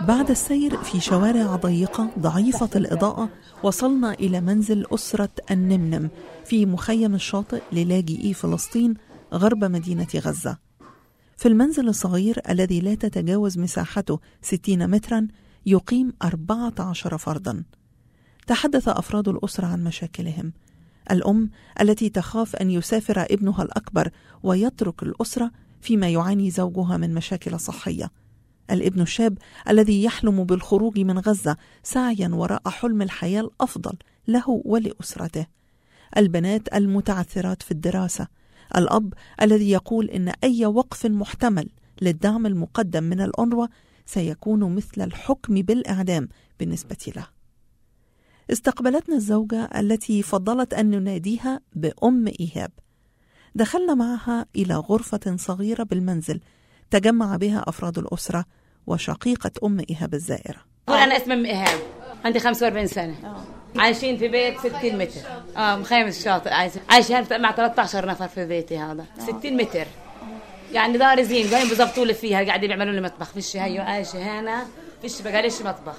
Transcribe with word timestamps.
بعد 0.00 0.30
السير 0.30 0.82
في 0.82 1.00
شوارع 1.00 1.56
ضيقة 1.56 2.10
ضعيفة 2.18 2.70
الإضاءة 2.76 3.28
وصلنا 3.62 4.12
إلى 4.12 4.40
منزل 4.40 4.86
أسرة 4.90 5.28
النمنم 5.50 6.10
في 6.44 6.66
مخيم 6.66 7.14
الشاطئ 7.14 7.62
للاجئي 7.72 8.34
فلسطين 8.34 8.94
غرب 9.34 9.64
مدينة 9.64 10.06
غزة. 10.16 10.58
في 11.36 11.48
المنزل 11.48 11.88
الصغير 11.88 12.40
الذي 12.48 12.80
لا 12.80 12.94
تتجاوز 12.94 13.58
مساحته 13.58 14.20
60 14.42 14.90
مترا 14.90 15.28
يقيم 15.66 16.12
14 16.22 17.18
فردا. 17.18 17.64
تحدث 18.46 18.88
أفراد 18.88 19.28
الأسرة 19.28 19.66
عن 19.66 19.84
مشاكلهم. 19.84 20.52
الأم 21.10 21.50
التي 21.80 22.08
تخاف 22.08 22.56
أن 22.56 22.70
يسافر 22.70 23.26
ابنها 23.30 23.62
الأكبر 23.62 24.10
ويترك 24.42 25.02
الأسرة 25.02 25.50
فيما 25.80 26.08
يعاني 26.08 26.50
زوجها 26.50 26.96
من 26.96 27.14
مشاكل 27.14 27.60
صحية. 27.60 28.10
الابن 28.70 29.00
الشاب 29.00 29.38
الذي 29.68 30.04
يحلم 30.04 30.44
بالخروج 30.44 30.98
من 30.98 31.18
غزة 31.18 31.56
سعيا 31.82 32.28
وراء 32.28 32.68
حلم 32.68 33.02
الحياة 33.02 33.40
الأفضل 33.40 33.96
له 34.28 34.62
ولأسرته. 34.64 35.46
البنات 36.16 36.74
المتعثرات 36.74 37.62
في 37.62 37.70
الدراسة. 37.70 38.28
الأب 38.76 39.14
الذي 39.42 39.70
يقول 39.70 40.10
إن 40.10 40.32
أي 40.44 40.66
وقف 40.66 41.06
محتمل 41.06 41.68
للدعم 42.02 42.46
المقدم 42.46 43.04
من 43.04 43.20
الأنروا 43.20 43.66
سيكون 44.06 44.74
مثل 44.74 45.02
الحكم 45.02 45.54
بالإعدام 45.54 46.28
بالنسبة 46.60 47.12
له. 47.16 47.26
استقبلتنا 48.50 49.16
الزوجة 49.16 49.64
التي 49.64 50.22
فضلت 50.22 50.74
أن 50.74 50.90
نناديها 50.90 51.60
بأم 51.74 52.28
إيهاب. 52.40 52.70
دخلنا 53.54 53.94
معها 53.94 54.46
إلى 54.56 54.74
غرفة 54.74 55.36
صغيرة 55.36 55.82
بالمنزل 55.82 56.40
تجمع 56.90 57.36
بها 57.36 57.64
أفراد 57.66 57.98
الأسرة 57.98 58.44
وشقيقة 58.86 59.50
أم 59.64 59.80
إيهاب 59.90 60.14
الزائرة. 60.14 60.58
أنا 60.88 61.16
اسمي 61.16 61.34
أم 61.34 61.44
إيهاب. 61.44 61.80
عندي 62.24 62.40
45 62.40 62.86
سنة. 62.86 63.14
عايشين 63.76 64.16
في 64.16 64.28
بيت 64.28 64.58
60 64.58 64.98
متر. 64.98 65.20
آه 65.56 65.76
مخيم 65.76 66.06
الشاطئ. 66.06 66.50
عايشين 66.50 66.82
عايشين 66.90 67.40
مع 67.42 67.52
13 67.52 68.06
نفر 68.06 68.28
في 68.28 68.46
بيتي 68.46 68.78
هذا. 68.78 69.04
60 69.18 69.56
متر. 69.56 69.86
يعني 70.72 70.98
دار 70.98 71.22
زين. 71.22 71.50
قاعدين 71.50 71.68
بيظبطوا 71.68 72.04
لي 72.04 72.14
فيها. 72.14 72.44
قاعدين 72.44 72.68
بيعملوا 72.68 72.92
لي 72.92 73.00
مطبخ. 73.00 73.32
فيش 73.32 73.56
هي 73.56 73.78
عايشه 73.78 74.40
هنا. 74.40 74.66
فيش 75.02 75.22
بقاليش 75.22 75.62
مطبخ؟ 75.62 75.96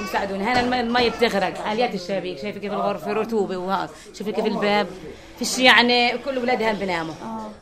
يساعدوني. 0.00 0.44
هنا 0.44 0.80
المي 0.80 1.10
بتغرق. 1.10 1.60
عاليات 1.60 1.94
الشبابيك. 1.94 2.38
شايفة 2.38 2.60
كيف 2.60 2.72
الغرفة 2.72 3.12
رطوبة 3.12 3.56
وهذا. 3.56 3.90
شوفي 4.14 4.32
كيف 4.32 4.46
الباب. 4.46 4.86
فيش 5.38 5.58
يعني 5.58 6.18
كل 6.18 6.36
اولادي 6.36 6.64
هان 6.64 6.76
بناموا 6.76 7.14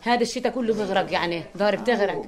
هذا 0.03 0.23
الشتاء 0.23 0.53
كله 0.53 0.75
بيغرق 0.75 1.13
يعني. 1.13 1.45
دار 1.55 1.77
بتغرق. 1.77 2.23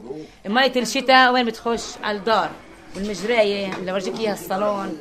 مية 0.46 0.72
الشتاء 0.76 1.32
وين 1.32 1.46
بتخش؟ 1.46 1.82
على 2.02 2.18
الدار. 2.18 2.50
والمجراية 2.96 3.76
اللي 3.76 3.92
ورجيك 3.92 4.20
إياها 4.20 4.32
الصالون. 4.32 4.98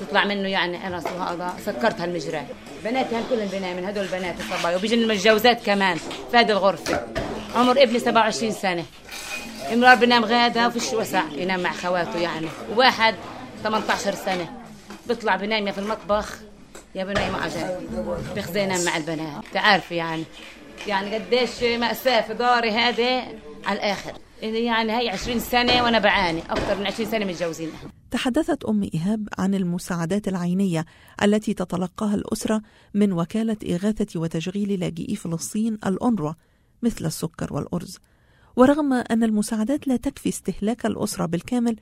تطلع 0.00 0.24
منه 0.24 0.48
يعني. 0.48 0.86
أنا 0.86 1.02
وهذا 1.18 1.54
سكرت 1.66 2.00
هالمجراية. 2.00 2.46
بناتي 2.84 3.16
هن 3.16 3.24
كلهم 3.30 3.48
بنامين 3.48 3.84
هدول 3.84 4.04
البنات 4.04 4.34
الصبايا. 4.40 4.76
وبيجي 4.76 4.94
المتجوزات 4.94 5.66
كمان 5.66 5.96
في 6.30 6.36
هذه 6.36 6.50
الغرفة. 6.50 7.06
عمر 7.54 7.82
ابني 7.82 7.98
27 7.98 8.52
سنة. 8.52 8.84
امرار 9.72 9.94
بنام 9.94 10.24
غادا 10.24 10.66
وفيش 10.66 10.92
وسع. 10.92 11.22
ينام 11.32 11.60
مع 11.60 11.72
خواته 11.72 12.18
يعني. 12.18 12.48
وواحد 12.76 13.14
18 13.64 14.14
سنة. 14.14 14.52
بيطلع 15.06 15.36
بنام 15.36 15.66
يا 15.66 15.72
في 15.72 15.78
المطبخ. 15.78 16.38
يا 16.94 17.04
بنام 17.04 17.32
مع 17.32 17.48
بيخزي 18.34 18.62
ينام 18.62 18.84
مع 18.84 18.96
البنات. 18.96 19.44
تعرفي 19.52 19.96
يعني. 19.96 20.24
يعني 20.86 21.14
قديش 21.14 21.62
مأساة 21.62 22.20
في 22.20 22.34
داري 22.34 22.70
هذه؟ 22.70 23.38
على 23.64 23.78
الآخر. 23.78 24.12
يعني 24.42 24.92
هي 24.92 25.08
20 25.08 25.38
سنة 25.38 25.82
وأنا 25.82 25.98
بعاني. 25.98 26.42
أكثر 26.50 26.78
من 26.78 26.86
20 26.86 27.10
سنة 27.10 27.24
متجوزين. 27.24 27.70
تحدثت 28.10 28.64
أم 28.64 28.82
إيهاب 28.94 29.28
عن 29.38 29.54
المساعدات 29.54 30.28
العينية 30.28 30.84
التي 31.22 31.54
تتلقاها 31.54 32.14
الأسرة 32.14 32.62
من 32.94 33.12
وكالة 33.12 33.56
إغاثة 33.70 34.20
وتشغيل 34.20 34.80
لاجئي 34.80 35.16
فلسطين 35.16 35.78
الأونروا 35.86 36.32
مثل 36.82 37.06
السكر 37.06 37.54
والأرز. 37.54 37.98
ورغم 38.56 38.92
أن 38.92 39.24
المساعدات 39.24 39.88
لا 39.88 39.96
تكفي 39.96 40.28
استهلاك 40.28 40.86
الأسرة 40.86 41.26
بالكامل 41.26 41.76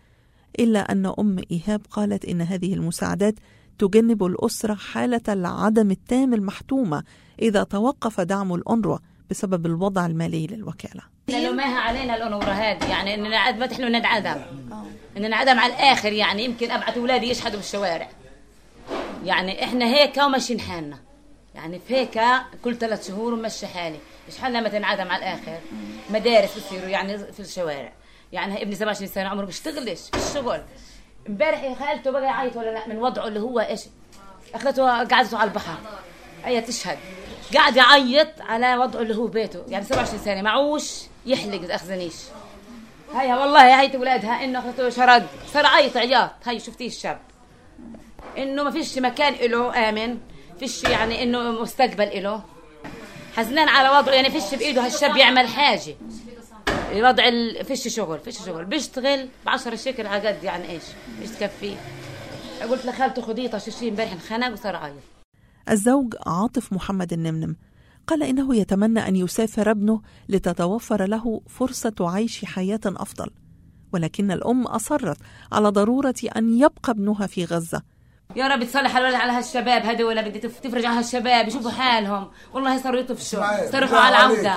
إلا 0.59 0.93
أن 0.93 1.07
أم 1.07 1.37
إيهاب 1.51 1.81
قالت 1.91 2.25
إن 2.25 2.41
هذه 2.41 2.75
المساعدات 2.75 3.35
تجنب 3.81 4.25
الأسرة 4.25 4.75
حالة 4.75 5.21
العدم 5.29 5.91
التام 5.91 6.35
المحتومة 6.35 7.05
إذا 7.43 7.63
توقف 7.63 8.21
دعم 8.21 8.55
الأونروا 8.55 8.99
بسبب 9.31 9.67
الوضع 9.67 10.07
المالي 10.07 10.47
للوكالة. 10.47 11.03
لو 11.29 11.53
ما 11.53 11.65
علينا 11.65 12.17
الأونروا 12.17 12.53
هذه 12.53 12.91
يعني 12.91 13.15
إننا 13.15 13.53
ما 13.53 13.67
تحلو 13.67 13.89
ندعدم 13.89 14.41
إننا 15.17 15.29
نعدم 15.29 15.59
على 15.59 15.73
الآخر 15.73 16.13
يعني 16.13 16.45
يمكن 16.45 16.71
أبعت 16.71 16.97
أولادي 16.97 17.31
يشحدوا 17.31 17.57
بالشوارع 17.57 18.09
يعني 19.25 19.65
إحنا 19.65 19.85
هيك 19.85 20.17
وماشيين 20.17 20.61
حالنا. 20.61 20.99
يعني 21.55 21.81
في 21.89 21.95
هيك 21.95 22.21
كل 22.65 22.77
ثلاث 22.77 23.09
شهور 23.09 23.35
ومشي 23.35 23.67
حالي. 23.67 23.99
مش 24.29 24.39
حالنا 24.39 24.61
ما 24.61 24.69
تنعدم 24.69 25.09
على 25.09 25.19
الآخر. 25.19 25.59
مدارس 26.11 26.59
بصيروا 26.59 26.89
يعني 26.89 27.19
في 27.19 27.41
الشوارع. 27.41 27.93
يعني 28.33 28.63
ابني 28.63 28.75
27 28.75 29.11
سنة 29.11 29.29
عمره 29.29 29.45
بيشتغلش 29.45 30.01
في 30.01 30.17
الشغل. 30.17 30.63
امبارح 31.31 31.79
خالته 31.79 32.11
بقى 32.11 32.23
يعيط 32.23 32.57
ولا 32.57 32.71
لا؟ 32.71 32.89
من 32.89 32.99
وضعه 32.99 33.27
اللي 33.29 33.41
هو 33.41 33.61
إيش؟ 33.61 33.81
اخذته 34.55 35.05
قعدته 35.05 35.39
على 35.39 35.49
البحر. 35.49 35.75
هي 36.45 36.61
تشهد. 36.61 36.99
قاعد 37.55 37.77
يعيط 37.77 38.29
على 38.41 38.77
وضعه 38.77 39.01
اللي 39.03 39.17
هو 39.17 39.27
بيته. 39.27 39.63
يعني 39.69 39.85
27 39.85 40.19
سنة. 40.25 40.43
معوش 40.43 40.91
يحلق 41.27 41.75
اخذنيش 41.75 42.15
هيا 43.15 43.37
والله 43.37 43.81
هي 43.81 43.97
اولادها 43.97 44.45
إنه 44.45 44.59
اخذته 44.59 44.89
شرد. 44.89 45.27
صار 45.53 45.67
عيط 45.67 45.97
عياط. 45.97 46.31
هي 46.45 46.61
شفتيه 46.61 46.87
الشاب. 46.87 47.21
إنه 48.39 48.63
ما 48.63 48.71
فيش 48.71 48.99
مكان 48.99 49.35
له 49.51 49.89
امن 49.89 50.19
فيش 50.59 50.85
يعني 50.85 51.23
إنه 51.23 51.51
مستقبل 51.51 52.23
له 52.23 52.43
حزنان 53.37 53.69
على 53.69 53.99
وضعه. 53.99 54.13
يعني 54.13 54.31
فيش 54.31 54.55
بإيده 54.55 54.85
هالشاب 54.85 55.17
يعمل 55.17 55.49
حاجة. 55.49 55.95
وضع 56.95 57.29
ال... 57.29 57.65
فيش 57.65 57.89
شغل 57.89 58.19
فيش 58.19 58.39
شغل. 58.39 58.65
بيشتغل 58.65 59.29
ب 59.47 59.49
10 59.49 59.77
شيكل 59.77 60.07
على 60.07 60.29
قد 60.29 60.45
يعني 60.45 60.71
إيش؟ 60.71 60.83
إيش 61.23 61.31
تكفيه 61.31 61.77
قلت 62.71 62.87
لخالته 62.87 63.23
خديه 63.23 63.49
طششيه 63.49 63.89
امبارح 63.91 64.13
انخنق 64.13 64.53
وصار 64.53 64.77
عايط 64.77 64.95
الزوج 65.71 66.15
عاطف 66.27 66.73
محمد 66.73 67.13
النمنم 67.13 67.57
قال 68.07 68.23
إنه 68.23 68.57
يتمنى 68.57 69.09
أن 69.09 69.17
يسافر 69.17 69.71
ابنه 69.71 70.03
لتتوفر 70.29 71.07
له 71.07 71.41
فرصة 71.49 71.95
عيش 72.01 72.45
حياة 72.45 72.81
أفضل. 72.87 73.31
ولكن 73.93 74.31
الأم 74.31 74.67
أصرت 74.67 75.17
على 75.53 75.69
ضرورة 75.69 76.15
أن 76.37 76.59
يبقى 76.59 76.93
ابنها 76.93 77.27
في 77.27 77.45
غزة. 77.45 77.83
يا 78.37 78.49
رب 78.49 78.65
تصلح 78.65 78.97
على 78.97 79.33
هالشباب 79.33 79.83
هذول 79.83 80.31
بدي 80.31 80.39
تفرج 80.39 80.85
على 80.85 80.99
هالشباب 80.99 81.49
يشوفوا 81.49 81.71
حالهم. 81.71 82.31
والله 82.55 82.83
صاروا 82.83 83.01
يطفشوا 83.01 83.71
صاروا 83.71 83.99
على 83.99 84.17
العودة. 84.17 84.57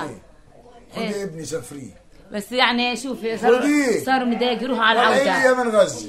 خذي 0.96 1.24
ابني 1.24 1.44
سفريه 1.44 2.03
بس 2.32 2.52
يعني 2.52 2.96
شوفي 2.96 3.38
صار 3.38 3.68
صار 4.04 4.24
مضايق 4.24 4.62
يروح 4.62 4.78
على 4.78 5.00
العودة. 5.00 5.32
هي 5.32 5.54
من 5.54 5.68
غزه 5.68 6.08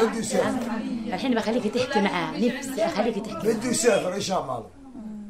بدي 0.00 0.18
يسافر 0.18 0.58
الحين 1.06 1.34
بخليك 1.34 1.74
تحكي 1.74 2.00
معاه. 2.00 2.32
نفسي 2.36 2.84
اخليك 2.84 3.14
تحكي 3.14 3.48
بده 3.48 3.70
يسافر 3.70 4.14
إيش 4.14 4.30
اعمل 4.30 4.62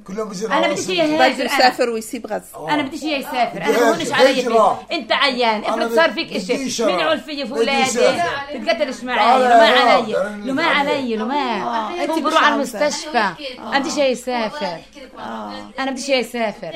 كلهم 0.07 0.29
بيصير 0.29 0.53
أنا 0.53 0.69
بديش 0.69 0.91
اياه 0.91 1.29
بده 1.33 1.45
يسافر 1.45 1.91
ويسيب 1.91 2.27
غزة. 2.27 2.75
أنا 2.75 2.83
بديش 2.83 3.03
اياه 3.03 3.19
يسافر. 3.19 3.63
أنا 3.63 3.91
هونش 3.91 4.13
علي 4.13 4.77
أنت 4.93 5.13
عيان. 5.13 5.65
افرض 5.65 5.95
صار 5.95 6.13
فيك 6.13 6.39
شيء. 6.39 6.87
منعوا 6.87 7.17
في 7.17 7.51
اولادي 7.51 7.91
تتقتلش 8.55 9.05
معي 9.05 9.43
لو 9.43 9.49
ما 9.49 9.67
علي. 9.67 10.13
لو 10.45 10.55
ما 10.55 10.65
علي 10.65 11.17
لو 11.17 11.27
ما 11.27 12.05
انت 12.05 12.19
بروح 12.19 12.45
على 12.45 12.55
المستشفى. 12.55 13.33
أنا 13.59 13.79
بديش 13.79 13.99
اياه 13.99 14.11
يسافر. 14.11 14.79
أنا 15.79 15.91
بديش 15.91 16.11
اياه 16.11 16.19
يسافر 16.19 16.73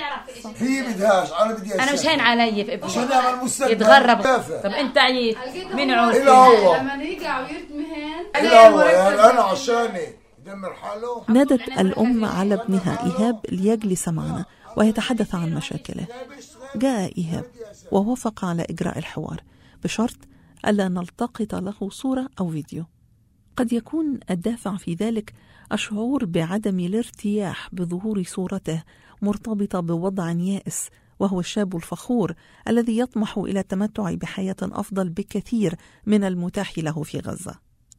هي 0.57 0.83
بدهاش 0.83 1.33
أنا 1.33 1.55
بدي 1.55 1.75
أنا 1.75 1.93
مش 1.93 2.07
هين 2.07 2.21
علي 2.21 2.65
في 2.65 2.75
ابني 2.75 2.85
عشان 2.85 3.09
نعمل 3.09 3.45
مستقبل. 3.45 3.73
يتغرب. 3.73 4.23
طب 4.63 4.71
أنت 4.71 4.99
عييت 4.99 5.39
منعوا 5.75 6.11
إلى 6.11 6.31
هو. 6.31 6.77
لما 6.77 6.95
يرجع 6.95 7.41
ويرتمهن 7.41 8.27
إلى 8.37 8.49
هو. 8.49 8.81
يعني 8.81 9.31
أنا 9.31 9.41
عشاني 9.43 10.07
نادت 11.29 11.69
الأم 11.69 12.25
على 12.25 12.55
ابنها 12.55 13.07
إيهاب 13.07 13.41
ليجلس 13.49 14.09
معنا 14.09 14.45
ويتحدث 14.77 15.35
عن 15.35 15.55
مشاكله. 15.55 16.07
جاء 16.77 17.13
إيهاب 17.19 17.45
ووافق 17.93 18.45
على 18.45 18.67
إجراء 18.71 18.99
الحوار 18.99 19.41
بشرط 19.85 20.19
ألا 20.67 20.89
نلتقط 20.89 21.55
له 21.55 21.91
صورة 21.91 22.29
أو 22.41 22.51
فيديو. 22.51 22.85
قد 23.57 23.73
يكون 23.73 24.21
الدافع 24.31 24.77
في 24.77 24.95
ذلك 24.95 25.33
الشعور 25.73 26.25
بعدم 26.25 26.81
الارتياح 26.81 27.69
بظهور 27.73 28.23
صورته 28.23 28.83
مرتبطة 29.23 29.81
بوضع 29.81 30.31
يائس 30.31 30.89
وهو 31.19 31.41
الشاب 31.41 31.77
الفخور 31.77 32.35
الذي 32.69 32.99
يطمح 32.99 33.39
إلى 33.39 33.61
التمتع 33.61 34.15
بحياة 34.15 34.57
أفضل 34.63 35.09
بكثير 35.09 35.75
من 36.07 36.25
المتاح 36.25 36.79
له 36.79 37.03
في 37.03 37.19
غزة. 37.19 37.55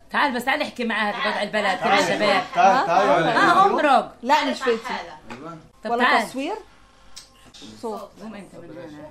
تعال 0.10 0.36
بس 0.36 0.46
تعال 0.46 0.62
احكي 0.62 0.86
معها 0.86 1.12
في 1.12 1.28
وضع 1.28 1.44
البلد 1.44 1.80
كل 1.80 1.88
الشباب 1.88 2.44
تعال 2.56 2.86
تعال 2.86 3.24
آه 3.24 3.66
امرق 3.66 4.16
لا 4.24 4.52
مش 4.52 4.60
فاتي 4.60 4.94
ولا 5.86 6.26
تصوير؟ 6.26 6.56
صوت. 7.82 8.10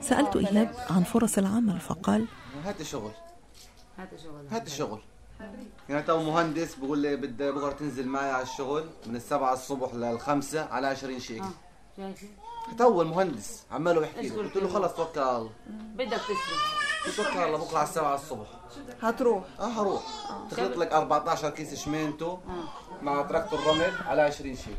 سألت 0.00 0.36
إيهاب 0.36 0.74
عن 0.90 1.02
فرص 1.02 1.38
العمل 1.38 1.80
فقال 1.80 2.26
هات 2.64 2.82
شغل. 2.82 3.10
هات 3.98 4.08
شغل. 4.24 4.46
هات 4.50 4.68
شغل. 4.68 5.00
يعني 5.88 6.02
تو 6.02 6.22
مهندس 6.22 6.74
بقول 6.74 6.98
لي 6.98 7.16
بدي 7.16 7.50
بكره 7.52 7.72
تنزل 7.72 8.06
معي 8.08 8.30
على 8.30 8.42
الشغل 8.42 8.84
من 9.06 9.16
السبعة 9.16 9.52
الصبح 9.52 9.94
للخمسة 9.94 10.64
على 10.64 10.86
20 10.86 11.20
شيكل 11.20 11.44
شايفة؟ 11.96 12.26
تو 12.78 13.02
المهندس 13.02 13.62
عماله 13.70 14.02
يحكي 14.02 14.20
لي. 14.28 14.30
قلت 14.30 14.56
له؟ 14.56 14.68
خلص 14.68 14.92
توكل. 14.92 15.20
على 15.20 15.36
الله 15.38 15.50
بدك 15.94 16.20
تصرف 17.04 17.16
توكل 17.16 17.38
على 17.38 17.46
الله 17.54 17.66
بكرة 17.66 17.78
على 17.78 17.88
السبعة 17.88 18.14
الصبح. 18.14 18.46
هتروح؟ 19.02 19.44
آه 19.60 19.66
هروح. 19.68 20.02
تخلط 20.50 20.76
لك 20.76 20.92
14 20.92 21.50
كيس 21.50 21.74
شمينتو 21.74 22.38
مع 23.02 23.22
تراكتور 23.22 23.60
رمل 23.66 23.92
على 24.06 24.22
20 24.22 24.56
شيكل 24.56 24.70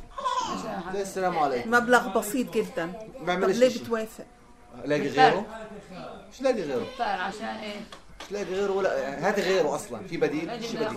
ليه 0.94 1.02
السلام 1.02 1.40
عليكم. 1.40 1.72
مبلغ 1.72 2.18
بسيط 2.20 2.54
جدا. 2.54 2.94
طب 3.20 3.26
بعملش 3.26 3.58
ليه. 3.58 3.80
بتوافق؟ 3.84 4.26
لاقي. 4.86 5.08
غيره؟ 5.08 5.46
مش 6.32 6.42
لاقي 6.42 6.62
غيره. 6.62 6.86
عشان 7.00 7.46
إيه؟ 7.46 7.82
مش 8.26 8.32
لاقي 8.32 8.44
غيره 8.46 8.72
ولا 8.72 9.20
هذا 9.30 9.42
غيره 9.44 9.76
أصلا 9.76 10.08
في 10.08 10.18
بديل 10.18 10.46
من 10.48 10.58
بديل. 10.76 10.88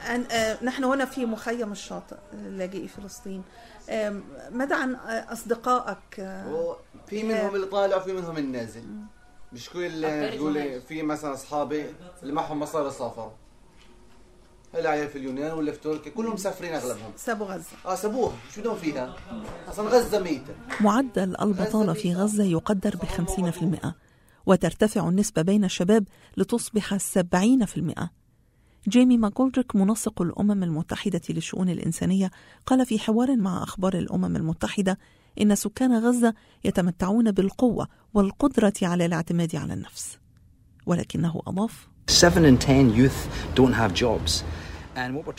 أن- 0.00 0.32
آه، 0.32 0.64
نحن 0.64 0.84
هنا 0.84 1.04
في 1.04 1.26
مخيم 1.26 1.72
الشاطئ 1.72 2.16
لاجئي 2.32 2.88
فلسطين. 2.88 3.42
ماذا 4.50 4.76
عن 4.76 4.94
آه، 4.94 5.32
أصدقائك؟ 5.32 6.20
آه، 6.20 6.76
في 7.06 7.22
منهم 7.22 7.54
اللي 7.54 7.66
طالع 7.66 7.96
وفي 7.96 8.12
منهم 8.12 8.38
النازل 8.38 8.84
مش 9.52 9.70
كل 9.70 10.04
إجمالي. 10.04 10.80
في 10.80 11.02
مثلا 11.02 11.34
أصحابي 11.34 11.86
اللي 12.22 12.32
معهم 12.32 12.60
مصاري 12.60 12.90
سافروا. 12.90 13.30
اللي 14.74 14.88
عيال 14.88 15.08
في 15.08 15.18
اليونان 15.18 15.52
ولا 15.52 15.72
في 15.72 15.78
تركيا 15.78 16.12
كلهم 16.12 16.34
مسافرين 16.34 16.74
أغلبهم. 16.74 17.12
سابوا 17.16 17.46
غزة. 17.46 17.66
آه 17.86 17.94
سابوها. 17.94 18.32
شو 18.54 18.60
بدهم 18.60 18.76
فيها؟ 18.76 19.14
أصلا 19.68 19.88
غزة 19.88 20.18
ميتة. 20.20 20.54
معدل 20.80 21.36
البطالة 21.42 21.92
في 21.92 22.14
غزة 22.14 22.44
يقدر 22.44 22.96
بخمسين 22.96 23.50
في 23.50 23.62
المئة. 23.62 23.94
وترتفع 24.46 25.08
النسبة 25.08 25.42
بين 25.42 25.64
الشباب 25.64 26.04
لتصبح 26.36 26.96
سبعين 26.96 27.64
في 27.64 27.76
المئة 27.76 28.10
جيمي 28.88 29.16
ماجولدريك 29.16 29.76
منسق 29.76 30.22
الأمم 30.22 30.62
المتحدة 30.62 31.20
للشؤون 31.30 31.68
الإنسانية 31.68 32.30
قال 32.66 32.86
في 32.86 32.98
حوار 32.98 33.36
مع 33.36 33.62
أخبار 33.62 33.94
الأمم 33.94 34.36
المتحدة 34.36 34.98
إن 35.40 35.54
سكان 35.54 35.98
غزة 35.98 36.34
يتمتعون 36.64 37.30
بالقوة 37.32 37.88
والقدرة 38.14 38.72
على 38.82 39.06
الاعتماد 39.06 39.56
على 39.56 39.74
النفس 39.74 40.18
ولكنه 40.86 41.42
أضاف 41.46 41.88
Seven 42.10 42.44
in 42.44 42.58
ten 42.58 42.92
youth 42.92 43.20
don't 43.54 43.72
have 43.72 43.94
jobs. 43.94 44.44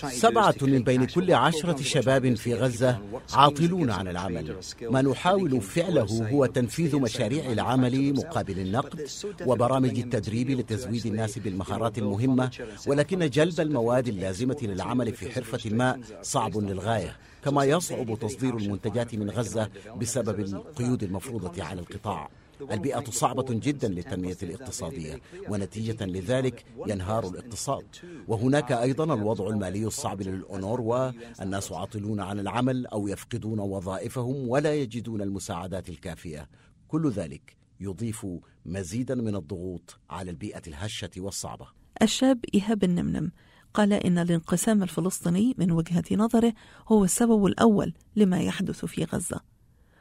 سبعة 0.09 0.55
من 0.61 0.83
بين 0.83 1.05
كل 1.05 1.33
عشرة 1.33 1.81
شباب 1.81 2.33
في 2.35 2.53
غزة 2.53 2.99
عاطلون 3.33 3.89
عن 3.91 4.07
العمل. 4.07 4.55
ما 4.81 5.01
نحاول 5.01 5.61
فعله 5.61 6.29
هو 6.31 6.45
تنفيذ 6.45 6.95
مشاريع 6.99 7.51
العمل 7.51 8.13
مقابل 8.13 8.59
النقد 8.59 9.07
وبرامج 9.45 9.99
التدريب 9.99 10.49
لتزويد 10.49 11.05
الناس 11.05 11.39
بالمهارات 11.39 11.97
المهمة 11.97 12.51
ولكن 12.87 13.29
جلب 13.29 13.59
المواد 13.59 14.07
اللازمة 14.07 14.57
للعمل 14.61 15.13
في 15.13 15.31
حرفة 15.31 15.59
الماء 15.65 15.99
صعب 16.21 16.57
للغاية 16.57 17.15
كما 17.45 17.63
يصعب 17.63 18.19
تصدير 18.19 18.57
المنتجات 18.57 19.15
من 19.15 19.29
غزة 19.29 19.69
بسبب 19.97 20.39
القيود 20.39 21.03
المفروضة 21.03 21.63
على 21.63 21.79
القطاع. 21.81 22.29
البيئة 22.71 23.03
صعبة 23.11 23.45
جدا 23.49 23.87
للتنمية 23.87 24.37
الاقتصادية 24.43 25.21
ونتيجة 25.49 26.05
لذلك 26.05 26.65
ينهار 26.87 27.27
الاقتصاد. 27.27 27.85
وهناك 28.27 28.71
أيضا 28.71 29.13
الوضع 29.13 29.47
المالي 29.47 29.85
الصعب 29.85 30.21
للأونروا 30.21 31.11
الناس 31.41 31.71
عاطلون 31.71 32.19
عن 32.19 32.39
العمل 32.39 32.87
أو 32.87 33.07
يفقدون 33.07 33.59
وظائفهم 33.59 34.49
ولا 34.49 34.73
يجدون 34.73 35.21
المساعدات 35.21 35.89
الكافية. 35.89 36.49
كل 36.87 37.09
ذلك 37.09 37.57
يضيف 37.79 38.27
مزيدا 38.65 39.15
من 39.15 39.35
الضغوط 39.35 39.99
على 40.09 40.31
البيئة 40.31 40.61
الهشة 40.67 41.09
والصعبة. 41.17 41.67
الشاب 42.01 42.45
إيهاب 42.53 42.83
النمنم 42.83 43.31
قال 43.73 43.93
إن 43.93 44.17
الانقسام 44.17 44.83
الفلسطيني 44.83 45.55
من 45.57 45.71
وجهة 45.71 46.03
نظره 46.11 46.53
هو 46.87 47.03
السبب 47.03 47.45
الأول 47.45 47.93
لما 48.15 48.41
يحدث 48.41 48.85
في 48.85 49.03
غزة. 49.03 49.52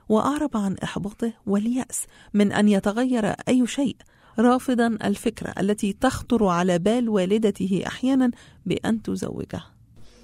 وأعرب 0.08 0.56
عن 0.56 0.76
إحباطه 0.84 1.32
واليأس 1.46 2.02
من 2.34 2.52
أن 2.52 2.68
يتغير 2.68 3.26
أي 3.48 3.66
شيء 3.66 3.96
رافضا 4.38 4.86
الفكرة 4.86 5.54
التي 5.60 5.92
تخطر 5.92 6.46
على 6.46 6.78
بال 6.78 7.08
والدته 7.08 7.82
أحيانا 7.86 8.30
بأن 8.66 9.02
تزوجه 9.02 9.60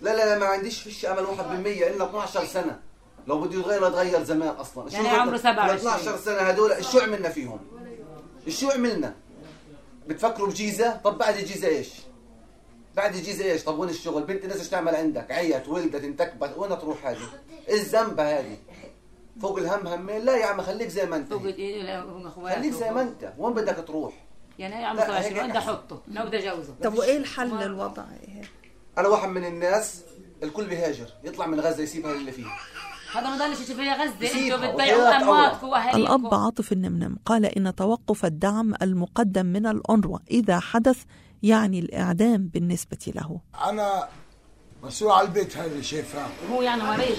لا 0.03 0.17
لا 0.17 0.27
لا 0.35 0.39
ما 0.39 0.47
عنديش 0.47 0.83
فيش 0.83 1.07
أمل 1.07 1.27
1% 1.27 1.31
إلا 1.67 2.05
12 2.11 2.45
سنة 2.47 2.79
لو 3.27 3.41
بده 3.41 3.59
يتغير 3.61 3.87
يتغير 3.89 4.25
زمان 4.25 4.49
أصلا 4.49 4.91
يعني 4.93 5.09
عمره 5.09 5.31
بدك- 5.31 5.41
27. 5.41 5.79
12 5.79 6.17
سنة 6.17 6.37
هدول 6.39 6.85
شو 6.85 6.99
عملنا 6.99 7.29
فيهم؟ 7.29 7.59
شو 8.49 8.71
عملنا؟ 8.71 9.15
بتفكروا 10.09 10.49
بجيزة؟ 10.49 10.97
طب 10.97 11.19
بعد 11.19 11.37
الجيزة 11.37 11.69
إيش؟ 11.69 11.89
بعد 12.97 13.15
الجيزة 13.15 13.45
إيش؟ 13.45 13.63
طب 13.65 13.79
وين 13.79 13.91
الشغل؟ 13.91 14.23
بنت 14.23 14.45
الناس 14.45 14.59
إيش 14.59 14.69
تعمل 14.69 14.95
عندك؟ 14.95 15.31
عيت 15.31 15.69
ولدت 15.69 16.05
انتكبت 16.05 16.55
وين 16.57 16.79
تروح 16.79 17.07
هذه؟ 17.07 17.19
إيش 17.69 17.81
ذنبها 17.83 18.41
هذه؟ 18.41 18.57
فوق 19.43 19.59
الهم 19.59 19.87
همين؟ 19.87 20.25
لا 20.25 20.37
يا 20.37 20.47
عم 20.47 20.63
خليك 20.63 20.89
زي 20.89 21.07
ما 21.07 21.17
انت. 21.17 21.33
فوق 21.33 21.43
اخواته 22.27 22.55
خليك 22.55 22.73
زي 22.73 22.91
ما 22.91 23.03
انت. 23.03 23.33
وين 23.39 23.55
بدك 23.55 23.85
تروح؟ 23.87 24.25
يعني 24.59 24.75
لا، 24.75 24.93
هيك 24.93 25.01
27 25.01 25.49
بدي. 25.49 25.59
أحطه. 25.59 26.03
لو 26.09 26.27
بدي 26.27 26.53
اجوزه 26.53 26.75
طب 26.83 26.95
وإيه 26.95 27.17
الحل 27.17 27.59
للوضع؟ 27.59 28.05
إيهاب؟ 28.29 28.45
أنا 28.99 29.09
واحد 29.09 29.29
من 29.29 29.45
الناس 29.45 30.03
الكل 30.43 30.67
بيهاجر. 30.67 31.07
يطلع 31.25 31.47
من 31.47 31.61
غزة 31.61 31.83
يسيبها 31.83 32.13
اللي 32.13 32.33
فيها 32.33 32.57
هذا 33.15 33.31
ما 33.31 33.47
ضلش 33.47 33.59
فيها 33.59 34.05
غزة. 34.05 34.55
أنتوا 34.55 34.71
الله. 34.71 35.23
امواتكم 35.23 35.69
وأهاليكم. 35.69 35.99
الأب 35.99 36.35
عاطف 36.35 36.73
النمنم 36.73 37.19
قال 37.25 37.45
إن 37.45 37.75
توقف 37.75 38.25
الدعم 38.25 38.75
المقدم 38.83 39.47
من 39.47 39.67
الأونروا 39.67 40.19
إذا 40.31 40.61
حدث 40.61 41.03
يعني 41.43 41.79
الإعدام 41.79 42.49
بالنسبة 42.49 43.13
له. 43.15 43.41
أنا 43.69 44.09
مسؤول 44.83 45.13
على 45.13 45.27
البيت 45.27 45.57
هذا 45.57 45.83
شايفها 45.83 46.29
هو 46.53 46.63
يعني 46.63 46.83
مريض. 46.83 47.17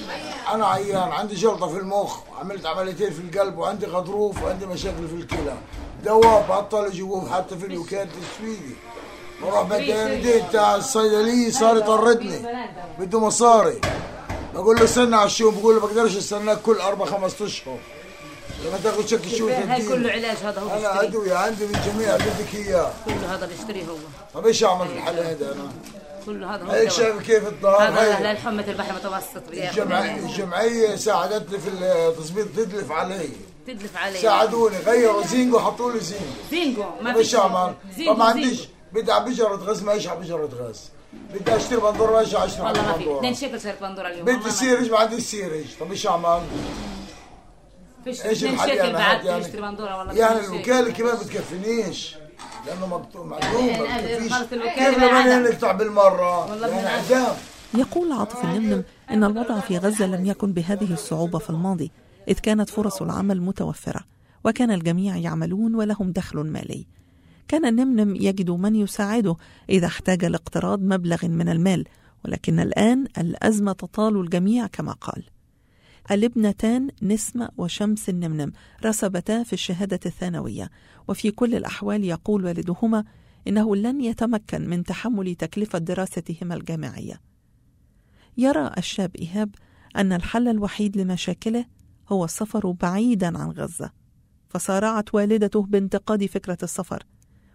أنا 0.53 0.67
عيان 0.67 1.11
عندي 1.11 1.35
جلطة 1.35 1.67
في 1.67 1.77
المخ 1.77 2.17
عملت 2.39 2.65
عمليتين 2.65 3.13
في 3.13 3.19
القلب 3.19 3.57
وعندي 3.57 3.85
غضروف 3.85 4.43
وعندي 4.43 4.65
مشاكل 4.65 5.07
في 5.07 5.15
الكلى. 5.15 5.57
دواء 6.05 6.45
بطل 6.49 6.87
يجيبوه 6.87 7.33
حتى 7.33 7.57
في 7.57 7.65
الوكالة 7.65 8.09
السويدي. 8.21 8.75
بروح 9.41 9.61
بدي 9.61 10.21
دي 10.21 10.41
بتاع 10.41 10.75
الصيدلية 10.75 11.51
صار 11.51 11.77
يطردني 11.77 12.45
بده 12.99 13.19
مصاري. 13.19 13.81
بقول 14.53 14.75
له 14.75 14.83
استنى 14.83 15.15
على 15.15 15.25
الشوم 15.25 15.55
بقول 15.55 15.75
له 15.75 15.81
بقدرش 15.81 16.17
استناك 16.17 16.61
كل 16.61 16.77
أربع 16.77 17.05
خمس 17.05 17.41
أشهر. 17.41 17.77
لما 18.65 18.77
تاخذ 18.83 19.07
شك 19.07 19.25
الشوم 19.25 19.49
هاي 19.49 19.87
كله 19.87 20.11
علاج 20.11 20.37
هذا 20.37 20.61
هو 20.61 20.69
أنا 20.69 21.03
ادويه 21.03 21.35
عندي 21.35 21.65
من 21.65 21.71
جميع 21.71 22.15
اللي 22.15 22.29
بدك 22.29 22.55
إياه. 22.55 22.91
كله 23.05 23.35
هذا 23.35 23.45
بيشتريه 23.45 23.85
هو. 23.85 23.95
طب 24.33 24.47
إيش 24.47 24.63
أعمل 24.63 24.87
في 24.87 24.93
الحل 24.93 25.19
هذا 25.19 25.53
أنا؟ 25.53 25.71
كله 26.29 26.55
هذا 26.55 26.63
هو 26.63 26.71
هيك. 26.71 26.91
شايف 26.91 27.21
كيف 27.21 27.47
الظهر 27.47 27.81
هذا 27.81 28.17
هي 28.17 28.31
للحمة 28.31 28.65
البحر 28.67 28.91
المتوسط 28.91 29.49
بياخذ 29.49 29.81
الجمعية. 29.81 30.15
الجمعية 30.15 30.95
ساعدتني 30.95 31.59
في 31.59 31.69
التظبيط 31.69 32.47
تدلف 32.55 32.91
علي. 32.91 33.29
تدلف 33.67 33.97
عليه 33.97 34.19
ساعدوني 34.19 34.77
غيروا 34.77 35.23
زينجو 35.23 35.59
حطوا 35.59 35.91
لي 35.91 35.99
زينجو. 35.99 36.25
زينجو؟ 36.51 36.83
ما 37.01 37.13
فيش 37.13 37.35
اعمل؟ 37.35 37.73
ما. 38.17 38.25
عنديش 38.25 38.67
بدي 38.93 39.11
على 39.11 39.25
بجرة 39.25 39.55
غاز 39.55 39.83
ما 39.83 39.91
إيش 39.91 40.07
على 40.07 40.19
بجرة 40.19 40.49
غاز 40.59 40.89
بدي 41.33 41.55
أشتري 41.55 41.79
بندورة 41.79 42.11
ما 42.11 42.21
أشتري 42.21 42.63
والله 42.63 42.81
ما 42.81 42.93
في. 42.93 43.17
2 43.17 43.35
شيكل 43.35 43.61
صارت 43.61 43.81
بندورة 43.81 44.07
اليوم. 44.07 44.25
بدي 44.25 44.51
سيرج 44.51 44.91
ما 44.91 44.97
عندي 44.97 45.21
سيرج. 45.21 45.65
طب 45.79 45.91
إيش 45.91 46.07
أعمل؟ 46.07 46.41
فيش 48.03 48.25
إيش 48.25 48.43
2 48.43 48.53
الحل؟ 48.53 48.69
يعني 48.69 48.93
بعد 48.93 49.25
يعني. 49.25 49.43
بندورة 49.43 49.97
والله 49.97 50.13
يعني. 50.13 50.45
الوكالة 50.45 50.91
كمان 50.91 51.15
بتكفينيش 51.15 52.15
لأنه 52.69 53.85
يعني 53.85 54.15
الوكالة 54.53 54.93
كيف 54.93 54.97
ما 54.97 55.47
لما 55.49 55.71
بالمرة؟ 55.71 56.51
والله 56.51 56.67
يعني 56.67 57.27
يقول 57.73 58.11
عاطف 58.11 58.43
النمنم 58.43 58.83
إن 59.11 59.23
الوضع 59.23 59.59
في 59.59 59.77
غزة 59.77 60.07
لم 60.07 60.25
يكن 60.25 60.53
بهذه 60.53 60.93
الصعوبة 60.93 61.39
في 61.39 61.49
الماضي 61.49 61.91
إذ 62.27 62.39
كانت 62.39 62.69
فرص 62.69 63.01
العمل 63.01 63.41
متوفرة 63.41 64.01
وكان 64.43 64.71
الجميع 64.71 65.17
يعملون 65.17 65.75
ولهم 65.75 66.11
دخل 66.11 66.39
مالي. 66.39 66.85
كان 67.47 67.65
النمنم 67.65 68.15
يجد 68.15 68.49
من 68.51 68.75
يساعده 68.75 69.35
إذا 69.69 69.87
احتاج 69.87 70.25
لاقتراض 70.25 70.81
مبلغ 70.81 71.27
من 71.27 71.49
المال 71.49 71.85
ولكن 72.25 72.59
الآن 72.59 73.05
الأزمة 73.17 73.73
تطال 73.73 74.21
الجميع 74.21 74.67
كما 74.67 74.91
قال. 74.91 75.23
الابنتان 76.11 76.89
نسمة 77.01 77.49
وشمس 77.57 78.09
النمنم 78.09 78.51
رسبتا 78.85 79.43
في 79.43 79.53
الشهادة 79.53 79.99
الثانوية. 80.05 80.69
وفي 81.07 81.31
كل 81.31 81.55
الأحوال 81.55 82.03
يقول 82.03 82.45
والدهما 82.45 83.03
إنه 83.47 83.75
لن 83.75 84.01
يتمكن 84.01 84.69
من 84.69 84.83
تحمل 84.83 85.35
تكلفة 85.35 85.79
دراستهما 85.79 86.55
الجامعية. 86.55 87.21
يرى 88.37 88.71
الشاب 88.77 89.15
إيهاب 89.15 89.55
أن 89.95 90.13
الحل 90.13 90.47
الوحيد 90.47 90.97
لمشاكله 90.97 91.65
هو 92.09 92.25
السفر 92.25 92.71
بعيدا 92.71 93.37
عن 93.37 93.49
غزة. 93.49 93.91
فصارعت 94.49 95.15
والدته 95.15 95.61
بانتقاد 95.61 96.25
فكرة 96.25 96.57
السفر. 96.63 97.03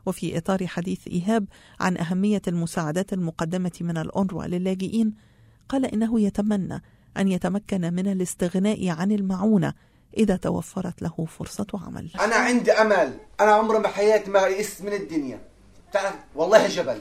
وفي 0.07 0.39
إطار 0.39 0.67
حديث 0.67 1.09
إيهاب 1.09 1.47
عن 1.81 1.97
أهمية 1.97 2.43
المساعدات 2.49 3.13
المقدمة 3.13 3.73
من 3.81 3.99
الأونروا 3.99 4.45
للاجئين 4.45 5.15
قال 5.69 5.85
إنه 5.85 6.21
يتمنى 6.21 6.83
أن 7.19 7.29
يتمكن 7.29 7.95
من 7.95 8.13
الاستغناء 8.13 8.89
عن 8.89 9.13
المعونة 9.13 9.75
إذا 10.17 10.37
توفرت 10.37 11.03
له 11.03 11.27
فرصة 11.39 11.67
عمل. 11.75 12.11
أنا 12.21 12.35
عندي 12.35 12.73
أمل. 12.73 13.19
أنا 13.41 13.53
عمري 13.53 13.79
ما 13.79 13.89
حياتي 13.89 14.31
ما 14.31 14.41
يئست 14.47 14.83
من 14.83 14.93
الدنيا. 14.93 15.41
بتعرف 15.91 16.15
والله 16.35 16.67
جبل. 16.67 16.99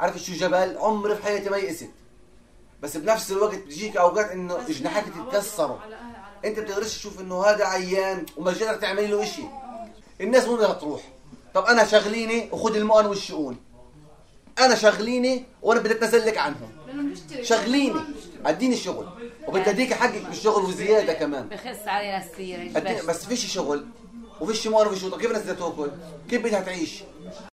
عارف 0.00 0.16
شو 0.18 0.32
جبل؟ 0.32 0.78
عمري 0.78 1.16
في 1.16 1.22
حياتي 1.22 1.50
ما 1.50 1.56
يئست 1.56 1.90
بس 2.82 2.96
بنفس 2.96 3.32
الوقت 3.32 3.54
بتجيك 3.54 3.96
أوقات 3.96 4.30
إنه 4.30 4.58
جناحك 4.68 5.04
تتكسروا 5.04 5.78
أنت 6.44 6.58
بتقدرش 6.58 6.98
تشوف 6.98 7.20
إنه 7.20 7.44
هذا 7.44 7.64
عيان 7.64 8.26
وما 8.36 8.52
تقدر 8.52 8.74
تعملي 8.74 9.06
له 9.06 9.24
شيء 9.24 9.48
الناس 10.20 10.48
مو 10.48 10.56
بدها 10.56 10.72
تروح 10.72 11.02
طب 11.54 11.64
أنا 11.64 11.84
شغليني 11.84 12.48
وخذ 12.52 12.76
المؤن 12.76 13.06
والشؤون. 13.06 13.56
أنا 14.58 14.74
شغليني 14.74 15.44
وأنا 15.62 15.80
بدي 15.80 15.94
اتنازل 15.94 16.26
لك 16.26 16.38
عنهم. 16.38 16.70
شغليني 17.42 18.00
أديني 18.46 18.76
شغل. 18.76 19.08
وبدي 19.48 19.70
أديك 19.70 19.92
حقك 19.92 20.26
بالشغل 20.26 20.64
وزيادة 20.64 21.12
كمان. 21.12 21.48
بخس 21.48 21.88
علينا 21.88 22.24
السيرة 22.24 22.78
أديني 22.78 23.02
بس؟ 23.02 23.26
فيش 23.26 23.52
شغل. 23.54 23.86
وفيش 24.40 24.66
مؤن 24.66 24.86
وفيش 24.86 25.02
شغل. 25.02 25.20
كيف 25.20 25.30
بدها 25.30 25.54
تاكل؟ 25.54 25.90
كيف 26.30 26.42
بدها 26.42 26.60
تعيش؟ 26.60 27.02